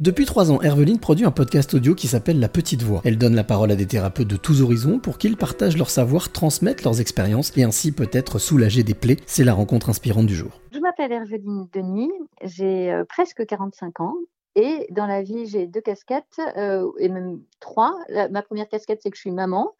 [0.00, 3.02] Depuis trois ans, Herveline produit un podcast audio qui s'appelle La Petite Voix.
[3.04, 6.32] Elle donne la parole à des thérapeutes de tous horizons pour qu'ils partagent leur savoir,
[6.32, 9.18] transmettent leurs expériences et ainsi peut-être soulager des plaies.
[9.26, 10.62] C'est la rencontre inspirante du jour.
[10.72, 12.10] Je m'appelle Herveline Denis,
[12.42, 14.14] j'ai euh, presque 45 ans.
[14.56, 17.94] Et dans la vie, j'ai deux casquettes, euh, et même trois.
[18.30, 19.74] ma première casquette, c'est que je suis maman.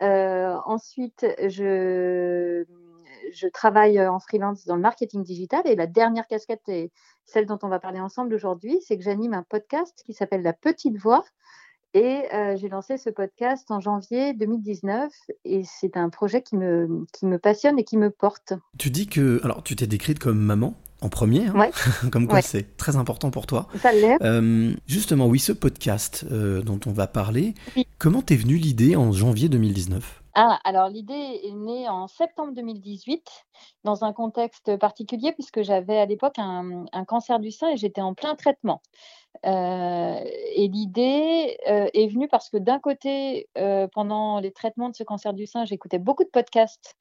[0.00, 2.64] Euh, ensuite, je
[3.32, 6.70] je travaille euh, en freelance dans le marketing digital et la dernière casquette
[7.24, 10.52] celle dont on va parler ensemble aujourd'hui, c'est que j'anime un podcast qui s'appelle La
[10.52, 11.24] Petite Voix.
[11.94, 15.10] Et euh, j'ai lancé ce podcast en janvier 2019
[15.44, 18.52] et c'est un projet qui me, qui me passionne et qui me porte.
[18.76, 21.70] Tu dis que, alors tu t'es décrite comme maman en premier, hein,
[22.12, 23.68] comme quoi c'est très important pour toi.
[23.80, 24.20] Ça l'est.
[24.20, 27.54] Euh, justement, oui, ce podcast dont on va parler,
[27.98, 33.26] comment t'es venue l'idée en janvier 2019 ah, alors l'idée est née en septembre 2018
[33.84, 38.12] dans un contexte particulier puisque j'avais à l'époque un, cancer du sein et j'étais en
[38.12, 38.82] plein traitement.
[39.46, 40.20] Euh,
[40.54, 45.04] et l'idée euh, est venue parce que d'un côté, euh, pendant les traitements de ce
[45.04, 46.96] cancer du sein, j'écoutais beaucoup de podcasts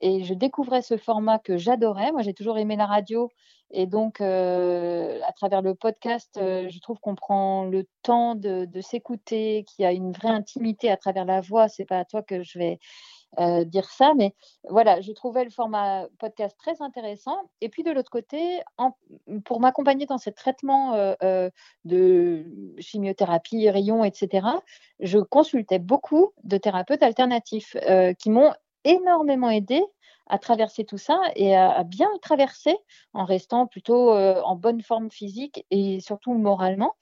[0.00, 2.12] et je découvrais ce format que j'adorais.
[2.12, 3.30] Moi, j'ai toujours aimé la radio
[3.76, 8.68] et donc, euh, à travers le podcast, euh, je trouve qu'on prend le temps de,
[8.80, 11.68] s'écouter, qu'il y a une vraie intimité à travers la voix.
[11.68, 12.78] C'est pas à toi que je vais
[13.40, 14.32] euh, dire ça, mais
[14.70, 17.36] voilà, je trouvais le format podcast très intéressant.
[17.60, 18.60] Et puis de l'autre côté,
[19.44, 20.94] pour m'accompagner dans ce traitement
[21.84, 22.44] de
[22.78, 24.46] chimiothérapie, rayons, etc.,
[25.00, 27.76] je consultais beaucoup de thérapeutes alternatifs
[28.20, 28.52] qui m'ont
[28.84, 29.82] énormément aidé
[30.26, 32.76] à traverser tout ça et à, bien traverser
[33.12, 36.94] en restant plutôt euh, en bonne forme physique et surtout moralement.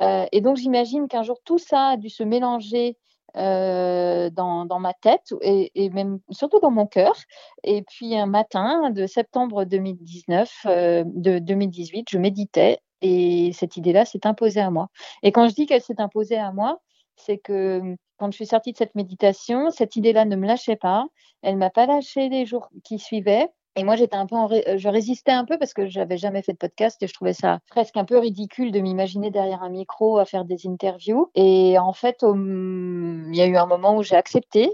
[0.00, 2.96] Euh, et donc j'imagine qu'un jour tout ça a dû se mélanger
[3.36, 7.14] euh, dans, dans, ma tête et, et, même surtout dans mon cœur.
[7.62, 14.26] Et puis un matin de septembre 2019, de 2018, je méditais et cette idée-là s'est
[14.26, 14.88] imposée à moi.
[15.22, 16.80] Et quand je dis qu'elle s'est imposée à moi,
[17.16, 21.06] c'est que quand je suis sortie de cette méditation, cette idée-là ne me lâchait pas.
[21.42, 23.48] Elle m'a pas lâché les jours qui suivaient.
[23.76, 24.36] Et moi, j'étais un peu,
[24.76, 27.58] je résistais un peu parce que j'avais jamais fait de podcast et je trouvais ça
[27.70, 31.28] presque un peu ridicule de m'imaginer derrière un micro à faire des interviews.
[31.34, 34.70] Et en fait, il y a eu un moment où j'ai accepté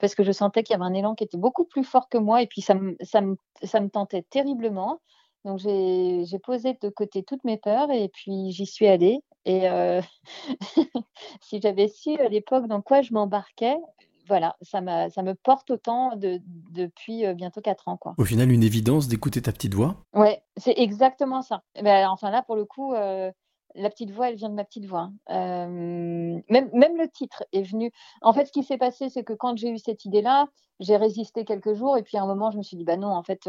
[0.00, 2.18] parce que je sentais qu'il y avait un élan qui était beaucoup plus fort que
[2.18, 3.20] moi et puis ça ça
[3.62, 5.00] ça me tentait terriblement.
[5.48, 9.20] Donc j'ai posé de côté toutes mes peurs et puis j'y suis allée.
[9.46, 10.02] Et euh,
[11.40, 13.78] si j'avais su à l'époque dans quoi je m'embarquais,
[14.26, 16.38] voilà, ça, ça me porte autant de,
[16.70, 17.96] depuis euh, bientôt 4 ans.
[17.96, 18.14] Quoi.
[18.18, 19.96] Au final, une évidence d'écouter ta petite voix?
[20.12, 21.62] Ouais, c'est exactement ça.
[21.82, 23.32] Ben, enfin là, pour le coup, euh,
[23.78, 25.10] la petite voix, elle vient de ma petite voix.
[25.28, 27.92] même, même le titre est venu.
[28.22, 30.46] En fait, ce qui s'est passé, c'est que quand j'ai eu cette idée-là,
[30.80, 33.08] j'ai résisté quelques jours et puis à un moment, je me suis dit, bah non,
[33.08, 33.44] en fait,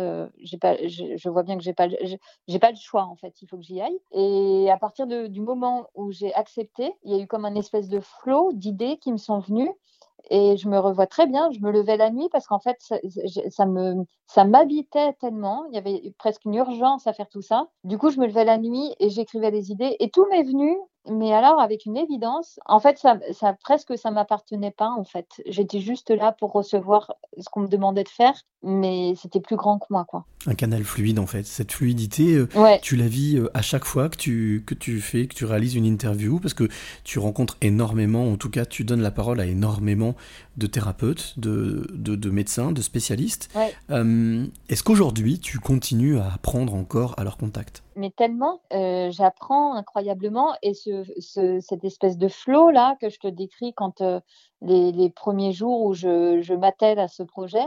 [0.59, 3.63] pas, je, vois bien que j'ai pas, pas le choix, en fait, il faut que
[3.63, 3.99] j'y aille.
[4.11, 7.89] Et à partir du moment où j'ai accepté, il y a eu comme un espèce
[7.89, 9.71] de flot d'idées qui me sont venues
[10.29, 11.49] et je me revois très bien.
[11.51, 12.97] Je me levais la nuit parce qu'en fait, ça,
[14.27, 15.65] ça m'habitait tellement.
[15.69, 17.67] Il y avait presque une urgence à faire tout ça.
[17.83, 19.95] Du coup, je me levais la nuit et j'écrivais des idées.
[19.99, 20.75] Et tout m'est venu,
[21.09, 22.59] mais alors avec une évidence.
[22.65, 24.89] En fait, ça, ça presque, ça m'appartenait pas.
[24.89, 28.33] En fait, j'étais juste là pour recevoir ce qu'on me demandait de faire,
[28.63, 30.25] mais c'était plus grand que moi, quoi.
[30.45, 31.45] Un canal fluide, en fait.
[31.45, 32.47] Cette fluidité, euh,
[32.81, 35.75] tu la vis euh, à chaque fois que tu que tu fais, que tu réalises
[35.75, 36.67] une interview, parce que
[37.03, 38.31] tu rencontres énormément.
[38.31, 40.15] En tout cas, tu donnes la parole à énormément
[40.57, 43.49] de thérapeutes, de, de, médecins, de spécialistes.
[43.89, 47.81] Euh, est-ce qu'aujourd'hui, tu continues à apprendre encore à leur contact?
[47.99, 50.55] Mais tellement, euh, j'apprends incroyablement.
[50.61, 51.03] Et ce,
[51.59, 54.21] cette espèce de flow là que je te décris quand euh,
[54.61, 57.65] les, premiers jours où je, je m'attelle à ce projet,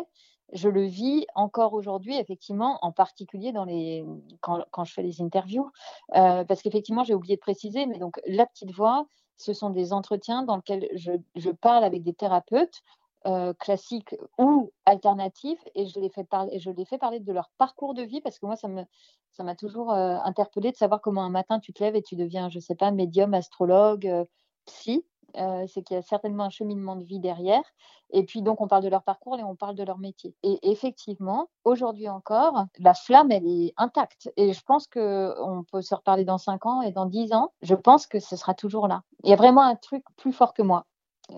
[0.54, 4.06] je le vis encore aujourd'hui, effectivement, en particulier dans les,
[4.40, 5.70] quand, je fais les interviews.
[6.12, 9.06] parce qu'effectivement, j'ai oublié de préciser, mais donc la petite voix,
[9.36, 12.82] ce sont des entretiens dans lesquels je, parle avec des thérapeutes
[13.26, 17.50] euh, classiques ou alternatifs et je les fais parler, je les fais parler de leur
[17.58, 18.84] parcours de vie parce que moi ça me
[19.32, 22.16] ça m'a toujours euh, interpellé de savoir comment un matin tu te lèves et tu
[22.16, 24.24] deviens je sais pas médium, astrologue, euh,
[24.66, 25.04] psy.
[25.38, 27.62] Euh, c'est qu'il y a certainement un cheminement de vie derrière.
[28.10, 30.34] Et puis donc on parle de leur parcours et on parle de leur métier.
[30.42, 34.30] Et effectivement, aujourd'hui encore, la flamme, elle est intacte.
[34.36, 37.52] Et je pense qu'on peut se reparler dans 5 ans et dans 10 ans.
[37.62, 39.02] Je pense que ce sera toujours là.
[39.24, 40.84] Il y a vraiment un truc plus fort que moi.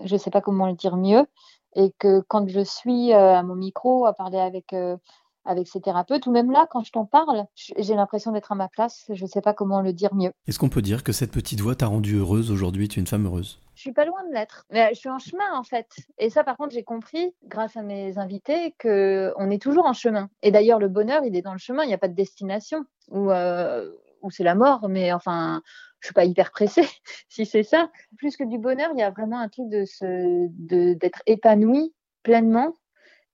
[0.03, 1.25] Je ne sais pas comment le dire mieux.
[1.75, 4.97] Et que quand je suis euh, à mon micro, à parler avec euh,
[5.45, 8.67] avec ces thérapeutes, ou même là, quand je t'en parle, j'ai l'impression d'être à ma
[8.67, 10.31] place, je ne sais pas comment le dire mieux.
[10.47, 12.87] Est-ce qu'on peut dire que cette petite voix t'a rendue heureuse aujourd'hui?
[12.87, 13.59] Tu es une femme heureuse?
[13.75, 14.65] Je suis pas loin de l'être.
[14.71, 15.87] Mais je suis en chemin, en fait.
[16.17, 20.29] Et ça, par contre, j'ai compris, grâce à mes invités, qu'on est toujours en chemin.
[20.41, 22.83] Et d'ailleurs, le bonheur, il est dans le chemin, il n'y a pas de destination,
[23.11, 23.91] ou, euh,
[24.21, 25.61] ou c'est la mort, mais enfin,
[26.05, 26.85] je suis pas hyper pressée,
[27.29, 27.89] si c'est ça.
[28.19, 32.75] Plus que du bonheur, il y a vraiment un truc de se, d'être épanoui pleinement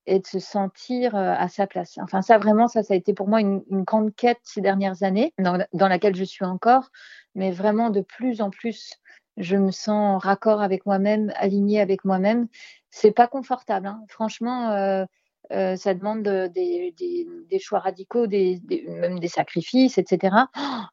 [0.06, 1.97] et de se sentir euh, à sa place.
[2.01, 5.33] Enfin, ça vraiment, ça, ça a été pour moi une, grande quête ces dernières années,
[5.38, 6.89] dans, laquelle je suis encore,
[7.35, 8.94] mais vraiment de plus en plus,
[9.35, 12.47] je me sens raccord avec moi-même, aligné avec moi-même.
[12.89, 14.01] C'est pas confortable, hein.
[14.07, 14.71] franchement.
[14.71, 15.06] Euh,
[15.51, 20.33] euh, ça demande des, choix radicaux, des, même des sacrifices, etc.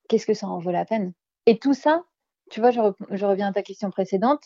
[0.08, 1.12] Qu'est-ce que ça en vaut la peine?
[1.48, 2.04] Et tout ça,
[2.50, 2.80] tu vois, je,
[3.24, 4.42] reviens à ta question précédente,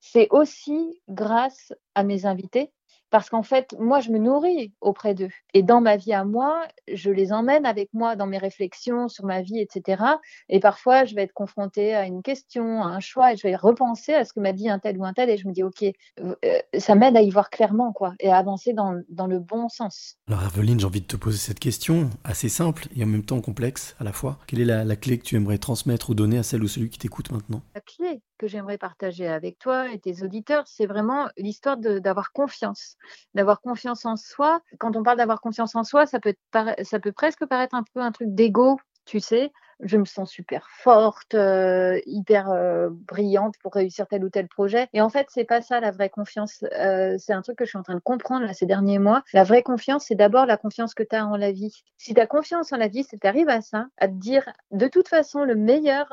[0.00, 2.72] c'est aussi grâce à mes invités
[3.10, 5.30] parce qu'en fait, moi, je me nourris auprès d'eux.
[5.52, 9.24] Et dans ma vie à moi, je les emmène avec moi dans mes réflexions sur
[9.24, 10.02] ma vie, etc.
[10.48, 13.56] Et parfois, je vais être confrontée à une question, à un choix, et je vais
[13.56, 15.62] repenser à ce que m'a dit un tel ou un tel, et je me dis,
[15.62, 15.84] OK,
[16.20, 16.34] euh,
[16.78, 20.16] ça m'aide à y voir clairement, quoi, et à avancer dans, dans le bon sens.
[20.28, 23.40] Alors, Aveline, j'ai envie de te poser cette question, assez simple et en même temps
[23.40, 24.38] complexe à la fois.
[24.46, 26.90] Quelle est la, la clé que tu aimerais transmettre ou donner à celle ou celui
[26.90, 27.62] qui t'écoute maintenant?
[27.74, 28.22] La clé?
[28.40, 32.96] Que j'aimerais partager avec toi et tes auditeurs, c'est vraiment l'histoire d'avoir confiance
[33.34, 34.62] d'avoir confiance en soi.
[34.78, 36.34] Quand on parle d'avoir confiance en soi, ça peut,
[36.82, 39.52] ça peut presque paraître un peu un truc d'ego, tu sais.
[39.82, 44.88] Je me sens super forte, euh, hyper euh, brillante pour réussir tel ou tel projet.
[44.92, 46.64] Et en fait, c'est pas ça la vraie confiance.
[46.78, 49.22] Euh, c'est un truc que je suis en train de comprendre ces derniers mois.
[49.32, 51.82] La vraie confiance, c'est d'abord la confiance que tu as en la vie.
[51.96, 54.44] Si tu as confiance en la vie, c'est tu arrives à ça, à te dire
[54.70, 56.06] de toute façon, le meilleur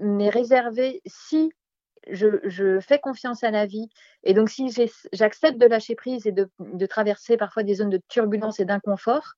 [0.00, 1.52] m'est réservé si
[2.08, 3.88] je, fais confiance à la vie.
[4.24, 4.70] Et donc, si
[5.12, 9.34] j'accepte de lâcher prise et de, traverser parfois des zones de turbulence et d'inconfort,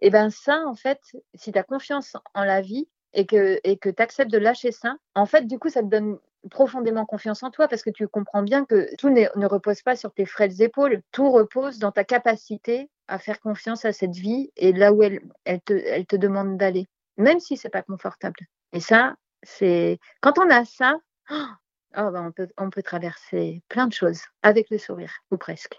[0.00, 1.00] et eh ben ça, en fait,
[1.34, 5.24] si tu as confiance en la vie et que tu acceptes de lâcher ça, en
[5.24, 6.18] fait, du coup, ça te donne
[6.50, 10.12] profondément confiance en toi parce que tu comprends bien que tout ne repose pas sur
[10.12, 14.72] tes frêles épaules, tout repose dans ta capacité à faire confiance à cette vie et
[14.72, 16.86] là où elle, elle, te, elle te demande d'aller,
[17.16, 18.40] même si c'est pas confortable.
[18.72, 20.96] Et ça, c'est quand on a ça,
[21.30, 21.34] oh,
[21.96, 25.78] Oh, ben, on, peut, on peut traverser plein de choses avec le sourire, ou presque.